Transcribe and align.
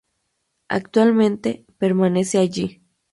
Actualmente, 0.67 1.63
permanece 1.77 2.39
allí. 2.39 2.81